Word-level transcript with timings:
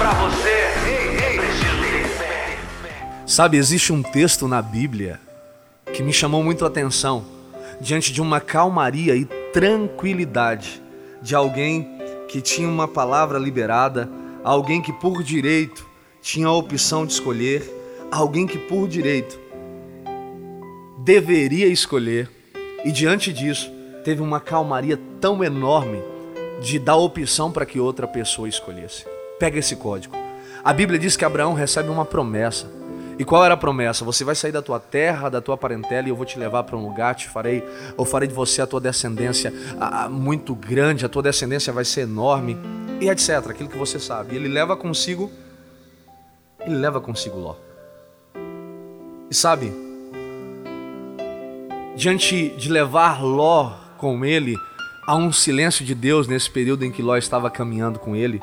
Pra 0.00 0.14
você, 0.14 0.64
preciso 1.36 1.82
ter 1.92 2.08
fé. 2.08 2.58
Sabe, 3.26 3.58
existe 3.58 3.92
um 3.92 4.02
texto 4.02 4.48
na 4.48 4.62
Bíblia 4.62 5.20
que 5.92 6.02
me 6.02 6.10
chamou 6.10 6.42
muito 6.42 6.64
a 6.64 6.68
atenção 6.68 7.22
diante 7.82 8.10
de 8.10 8.22
uma 8.22 8.40
calmaria 8.40 9.14
e 9.14 9.26
tranquilidade 9.52 10.80
de 11.20 11.34
alguém 11.34 11.86
que 12.28 12.40
tinha 12.40 12.66
uma 12.66 12.88
palavra 12.88 13.38
liberada, 13.38 14.08
alguém 14.42 14.80
que 14.80 14.90
por 14.90 15.22
direito 15.22 15.86
tinha 16.22 16.46
a 16.46 16.54
opção 16.54 17.04
de 17.04 17.12
escolher, 17.12 17.62
alguém 18.10 18.46
que 18.46 18.56
por 18.56 18.88
direito 18.88 19.38
deveria 21.04 21.66
escolher, 21.66 22.30
e 22.86 22.90
diante 22.90 23.34
disso 23.34 23.70
teve 24.02 24.22
uma 24.22 24.40
calmaria 24.40 24.98
tão 25.20 25.44
enorme 25.44 26.02
de 26.58 26.78
dar 26.78 26.96
opção 26.96 27.52
para 27.52 27.66
que 27.66 27.78
outra 27.78 28.08
pessoa 28.08 28.48
escolhesse. 28.48 29.19
Pega 29.40 29.58
esse 29.58 29.74
código. 29.74 30.14
A 30.62 30.72
Bíblia 30.72 30.98
diz 30.98 31.16
que 31.16 31.24
Abraão 31.24 31.54
recebe 31.54 31.88
uma 31.88 32.04
promessa. 32.04 32.70
E 33.18 33.24
qual 33.24 33.44
era 33.44 33.54
a 33.54 33.56
promessa? 33.56 34.04
Você 34.04 34.24
vai 34.24 34.34
sair 34.34 34.52
da 34.52 34.62
tua 34.62 34.78
terra, 34.78 35.28
da 35.28 35.40
tua 35.40 35.56
parentela, 35.56 36.06
e 36.06 36.10
eu 36.10 36.16
vou 36.16 36.24
te 36.24 36.38
levar 36.38 36.62
para 36.62 36.76
um 36.76 36.82
lugar, 36.82 37.14
te 37.14 37.28
farei, 37.28 37.62
eu 37.98 38.04
farei 38.04 38.28
de 38.28 38.34
você 38.34 38.62
a 38.62 38.66
tua 38.66 38.80
descendência 38.80 39.52
muito 40.10 40.54
grande, 40.54 41.04
a 41.04 41.08
tua 41.08 41.22
descendência 41.22 41.72
vai 41.72 41.84
ser 41.84 42.02
enorme, 42.02 42.56
e 43.00 43.10
etc. 43.10 43.48
Aquilo 43.48 43.68
que 43.68 43.76
você 43.76 43.98
sabe. 43.98 44.36
Ele 44.36 44.48
leva 44.48 44.76
consigo, 44.76 45.30
ele 46.60 46.76
leva 46.76 47.00
consigo 47.00 47.38
Ló. 47.38 47.56
E 49.30 49.34
sabe, 49.34 49.72
diante 51.96 52.50
de 52.50 52.70
levar 52.70 53.22
Ló 53.22 53.72
com 53.96 54.24
ele, 54.24 54.54
há 55.06 55.14
um 55.14 55.32
silêncio 55.32 55.84
de 55.84 55.94
Deus 55.94 56.26
nesse 56.26 56.50
período 56.50 56.84
em 56.84 56.92
que 56.92 57.02
Ló 57.02 57.16
estava 57.16 57.50
caminhando 57.50 57.98
com 57.98 58.16
ele. 58.16 58.40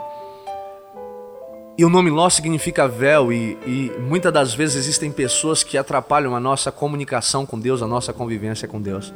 E 1.77 1.85
o 1.85 1.89
nome 1.89 2.09
Ló 2.09 2.27
significa 2.27 2.87
véu, 2.87 3.31
e, 3.31 3.55
e, 3.67 3.91
muitas 3.99 4.33
das 4.33 4.51
vezes 4.51 4.77
existem 4.77 5.11
pessoas 5.11 5.61
que 5.61 5.77
atrapalham 5.77 6.35
a 6.35 6.39
nossa 6.39 6.71
comunicação 6.71 7.45
com 7.45 7.59
Deus, 7.59 7.83
a 7.83 7.87
nossa 7.87 8.11
convivência 8.11 8.67
com 8.67 8.81
Deus. 8.81 9.13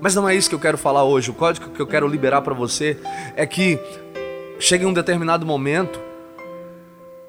Mas 0.00 0.14
não 0.14 0.28
é 0.28 0.34
isso 0.34 0.48
que 0.48 0.54
eu 0.54 0.60
quero 0.60 0.78
falar 0.78 1.02
hoje. 1.02 1.30
O 1.30 1.34
código 1.34 1.70
que 1.70 1.82
eu 1.82 1.86
quero 1.86 2.06
liberar 2.06 2.42
para 2.42 2.54
você 2.54 2.96
é 3.34 3.44
que 3.44 3.76
chega 4.60 4.84
em 4.84 4.86
um 4.86 4.92
determinado 4.92 5.44
momento, 5.44 6.00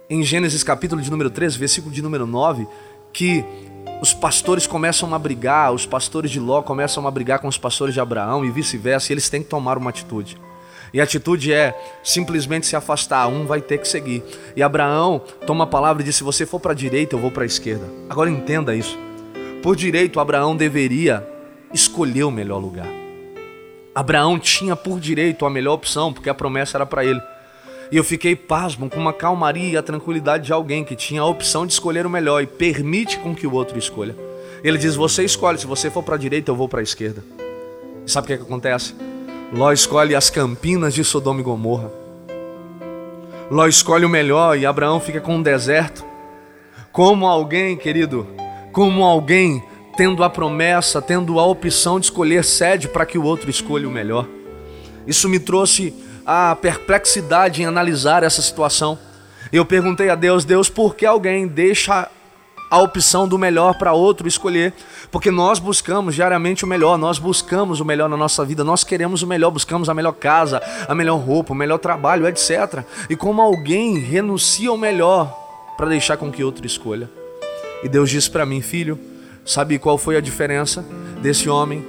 em 0.07 0.21
Gênesis 0.21 0.63
capítulo 0.63 1.01
de 1.01 1.09
número 1.09 1.31
13, 1.31 1.57
versículo 1.57 1.91
de 1.91 2.03
número 2.03 2.27
9, 2.27 2.67
que 3.11 3.43
os 3.99 4.13
pastores 4.13 4.67
começam 4.67 5.11
a 5.11 5.17
brigar, 5.17 5.73
os 5.73 5.87
pastores 5.87 6.29
de 6.29 6.39
Ló 6.39 6.61
começam 6.61 7.07
a 7.07 7.09
brigar 7.09 7.39
com 7.39 7.47
os 7.47 7.57
pastores 7.57 7.95
de 7.95 7.99
Abraão 7.99 8.45
e 8.45 8.51
vice-versa, 8.51 9.11
e 9.11 9.13
eles 9.15 9.27
têm 9.27 9.41
que 9.41 9.49
tomar 9.49 9.75
uma 9.75 9.89
atitude. 9.89 10.37
E 10.93 11.01
a 11.01 11.03
atitude 11.03 11.51
é 11.51 11.77
simplesmente 12.03 12.65
se 12.65 12.75
afastar, 12.75 13.27
um 13.27 13.45
vai 13.45 13.61
ter 13.61 13.77
que 13.77 13.87
seguir. 13.87 14.23
E 14.55 14.63
Abraão 14.63 15.21
toma 15.45 15.63
a 15.65 15.67
palavra 15.67 16.01
e 16.01 16.05
diz: 16.05 16.15
se 16.15 16.23
você 16.23 16.45
for 16.45 16.59
para 16.59 16.71
a 16.71 16.75
direita, 16.75 17.15
eu 17.15 17.19
vou 17.19 17.31
para 17.31 17.43
a 17.43 17.45
esquerda. 17.45 17.85
Agora 18.09 18.29
entenda 18.29 18.75
isso. 18.75 18.97
Por 19.61 19.75
direito, 19.75 20.19
Abraão 20.19 20.55
deveria 20.55 21.27
escolher 21.73 22.23
o 22.23 22.31
melhor 22.31 22.59
lugar. 22.59 22.87
Abraão 23.93 24.37
tinha 24.39 24.75
por 24.75 24.99
direito 24.99 25.45
a 25.45 25.49
melhor 25.49 25.73
opção, 25.73 26.13
porque 26.13 26.29
a 26.29 26.33
promessa 26.33 26.77
era 26.77 26.85
para 26.85 27.03
ele. 27.03 27.21
E 27.91 27.97
eu 27.97 28.03
fiquei 28.03 28.35
pasmo 28.35 28.89
com 28.89 28.99
uma 28.99 29.13
calmaria 29.13 29.71
e 29.71 29.77
a 29.77 29.81
tranquilidade 29.81 30.45
de 30.45 30.53
alguém 30.53 30.83
que 30.83 30.95
tinha 30.95 31.21
a 31.21 31.25
opção 31.25 31.65
de 31.65 31.73
escolher 31.73 32.05
o 32.05 32.09
melhor 32.09 32.43
e 32.43 32.47
permite 32.47 33.17
com 33.17 33.33
que 33.33 33.47
o 33.47 33.53
outro 33.53 33.77
escolha. 33.77 34.15
Ele 34.63 34.77
diz: 34.77 34.95
Você 34.95 35.23
escolhe, 35.23 35.57
se 35.57 35.65
você 35.65 35.89
for 35.89 36.03
para 36.03 36.15
a 36.15 36.17
direita, 36.17 36.51
eu 36.51 36.55
vou 36.55 36.69
para 36.69 36.79
a 36.79 36.83
esquerda. 36.83 37.23
E 38.05 38.11
sabe 38.11 38.25
o 38.25 38.27
que, 38.27 38.33
é 38.33 38.37
que 38.37 38.43
acontece? 38.43 38.93
Ló 39.51 39.71
escolhe 39.71 40.13
as 40.13 40.29
campinas 40.29 40.93
de 40.93 41.03
Sodoma 41.03 41.39
e 41.39 41.43
Gomorra. 41.43 41.89
Ló 43.49 43.65
escolhe 43.65 44.03
o 44.03 44.09
melhor 44.09 44.57
e 44.57 44.65
Abraão 44.65 44.99
fica 44.99 45.21
com 45.21 45.35
um 45.35 45.41
deserto. 45.41 46.03
Como 46.91 47.25
alguém, 47.25 47.77
querido, 47.77 48.27
como 48.73 49.05
alguém 49.05 49.63
tendo 49.95 50.21
a 50.23 50.29
promessa, 50.29 51.01
tendo 51.01 51.39
a 51.39 51.45
opção 51.45 51.99
de 51.99 52.07
escolher 52.07 52.43
sede 52.43 52.89
para 52.89 53.05
que 53.05 53.17
o 53.17 53.23
outro 53.23 53.49
escolha 53.49 53.87
o 53.87 53.91
melhor. 53.91 54.27
Isso 55.07 55.29
me 55.29 55.39
trouxe 55.39 55.93
a 56.25 56.53
perplexidade 56.55 57.61
em 57.61 57.65
analisar 57.65 58.23
essa 58.23 58.41
situação. 58.41 58.99
Eu 59.51 59.65
perguntei 59.65 60.09
a 60.09 60.15
Deus, 60.15 60.43
Deus, 60.43 60.69
por 60.69 60.93
que 60.93 61.05
alguém 61.05 61.47
deixa 61.47 62.09
a 62.69 62.81
opção 62.81 63.27
do 63.27 63.37
melhor 63.37 63.77
para 63.77 63.93
outro 63.93 64.27
escolher, 64.27 64.73
porque 65.11 65.31
nós 65.31 65.59
buscamos 65.59 66.15
diariamente 66.15 66.65
o 66.65 66.67
melhor, 66.67 66.97
nós 66.97 67.17
buscamos 67.17 67.79
o 67.79 67.85
melhor 67.85 68.09
na 68.09 68.17
nossa 68.17 68.43
vida, 68.43 68.63
nós 68.63 68.83
queremos 68.83 69.23
o 69.23 69.27
melhor, 69.27 69.51
buscamos 69.51 69.89
a 69.89 69.93
melhor 69.93 70.13
casa, 70.13 70.61
a 70.87 70.93
melhor 70.93 71.17
roupa, 71.17 71.53
o 71.53 71.55
melhor 71.55 71.77
trabalho, 71.77 72.27
etc. 72.27 72.83
E 73.09 73.15
como 73.15 73.41
alguém 73.41 73.97
renuncia 73.99 74.69
ao 74.69 74.77
melhor 74.77 75.33
para 75.77 75.87
deixar 75.87 76.17
com 76.17 76.31
que 76.31 76.43
outro 76.43 76.65
escolha. 76.65 77.09
E 77.83 77.87
Deus 77.87 78.09
disse 78.09 78.29
para 78.29 78.45
mim, 78.45 78.61
filho, 78.61 78.99
sabe 79.45 79.79
qual 79.79 79.97
foi 79.97 80.17
a 80.17 80.21
diferença 80.21 80.83
desse 81.21 81.47
homem? 81.47 81.85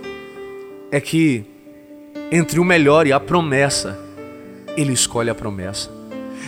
É 0.92 1.00
que 1.00 1.44
entre 2.30 2.60
o 2.60 2.64
melhor 2.64 3.06
e 3.06 3.12
a 3.12 3.18
promessa, 3.18 3.98
ele 4.76 4.92
escolhe 4.92 5.30
a 5.30 5.34
promessa. 5.34 5.90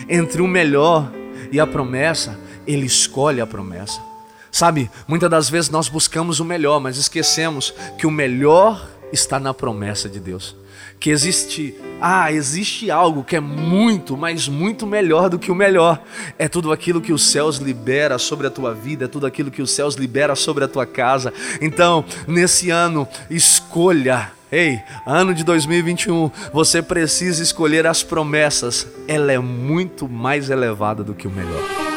Entre 0.07 0.41
o 0.41 0.47
melhor 0.47 1.11
e 1.51 1.59
a 1.59 1.65
promessa, 1.65 2.37
ele 2.67 2.85
escolhe 2.85 3.41
a 3.41 3.47
promessa. 3.47 4.10
Sabe, 4.51 4.91
muitas 5.07 5.29
das 5.29 5.49
vezes 5.49 5.69
nós 5.69 5.87
buscamos 5.87 6.39
o 6.39 6.45
melhor, 6.45 6.79
mas 6.79 6.97
esquecemos 6.97 7.73
que 7.97 8.05
o 8.05 8.11
melhor 8.11 8.85
está 9.13 9.39
na 9.39 9.53
promessa 9.53 10.09
de 10.09 10.19
Deus. 10.19 10.55
Que 10.99 11.09
existe, 11.09 11.73
ah, 11.99 12.31
existe 12.31 12.91
algo 12.91 13.23
que 13.23 13.35
é 13.35 13.39
muito, 13.39 14.15
mas 14.15 14.47
muito 14.47 14.85
melhor 14.85 15.29
do 15.29 15.39
que 15.39 15.51
o 15.51 15.55
melhor. 15.55 16.03
É 16.37 16.47
tudo 16.47 16.71
aquilo 16.71 17.01
que 17.01 17.13
os 17.13 17.31
céus 17.31 17.57
libera 17.57 18.19
sobre 18.19 18.45
a 18.45 18.51
tua 18.51 18.73
vida, 18.73 19.05
é 19.05 19.07
tudo 19.07 19.25
aquilo 19.25 19.49
que 19.49 19.61
os 19.61 19.71
céus 19.71 19.95
libera 19.95 20.35
sobre 20.35 20.63
a 20.63 20.67
tua 20.67 20.85
casa. 20.85 21.33
Então, 21.61 22.05
nesse 22.27 22.69
ano, 22.69 23.07
escolha 23.29 24.31
Ei, 24.51 24.81
ano 25.07 25.33
de 25.33 25.45
2021, 25.45 26.29
você 26.51 26.81
precisa 26.81 27.41
escolher 27.41 27.87
as 27.87 28.03
promessas. 28.03 28.85
Ela 29.07 29.31
é 29.31 29.39
muito 29.39 30.09
mais 30.09 30.49
elevada 30.49 31.05
do 31.05 31.13
que 31.13 31.25
o 31.25 31.31
melhor. 31.31 31.90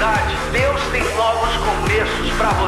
Cidade. 0.00 0.34
Deus 0.50 0.80
tem 0.90 1.02
novos 1.14 1.54
começos 1.56 2.32
você. 2.52 2.59